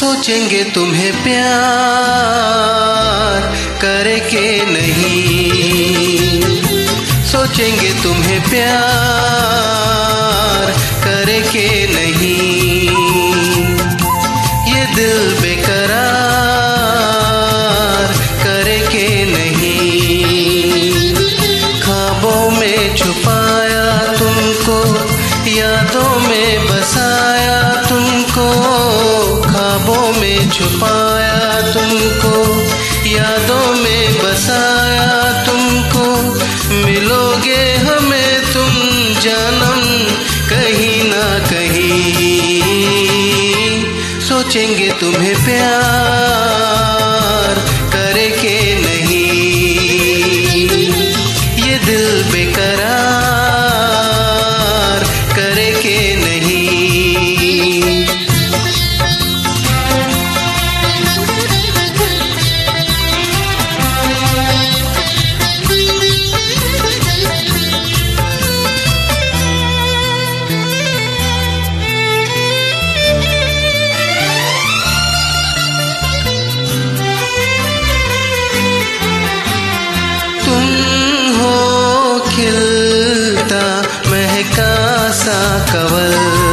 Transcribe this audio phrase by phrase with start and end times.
[0.00, 1.40] सोचेंगे तुम्हें प्यार
[3.82, 6.40] करके नहीं।
[7.24, 8.70] सोचेंगे तुम्हें प्यार
[11.04, 11.40] करे
[44.40, 46.69] सोचेंगे तुम्हें प्यार।
[82.40, 83.64] खिलता
[84.10, 84.72] महका
[85.12, 85.40] सा
[85.72, 86.49] कवल।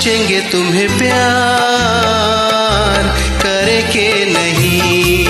[0.00, 1.98] सोचेंगे तुम्हें प्यार
[3.42, 5.29] करके नहीं।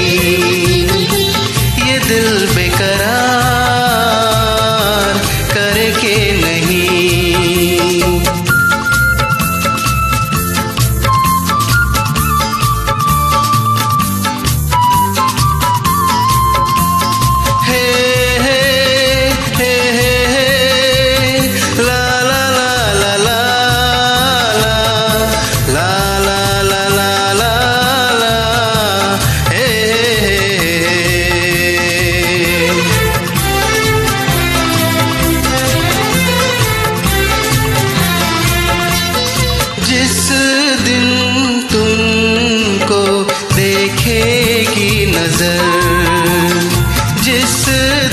[45.42, 47.64] नज़र जिस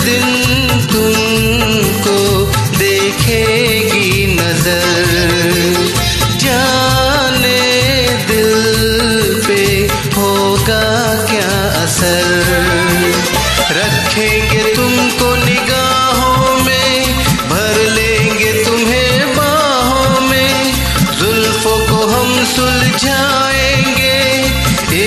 [0.03, 0.27] दिन
[0.91, 2.17] तुमको
[2.77, 5.09] देखेगी नज़र
[6.37, 7.59] जाने
[8.27, 8.53] दिल
[9.47, 9.63] पे
[10.17, 10.85] होगा
[11.25, 12.45] क्या असर?
[13.71, 20.73] रखेंगे तुमको निगाहों में, भर लेंगे तुम्हें बाहों में।
[21.19, 24.19] जुल्फों को हम सुलझाएँगे,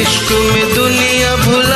[0.01, 1.70] इश्क में दुनिया भुला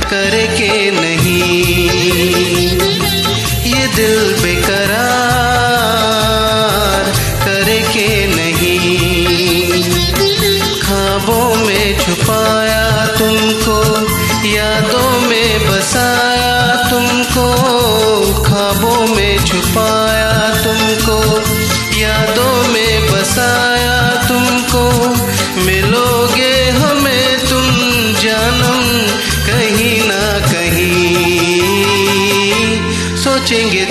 [0.10, 1.76] करके नहीं।
[3.66, 5.06] ये दिल बेकरार
[7.46, 9.84] करके नहीं।
[10.82, 12.86] ख्वाबों में छुपाया
[13.20, 13.80] तुमको,
[14.50, 16.60] यादों में बसाया
[16.90, 17.48] तुमको।
[18.44, 20.32] ख्वाबों में छुपाया
[20.64, 21.20] तुमको,
[22.00, 22.39] यादों
[33.49, 33.85] पूछेंगे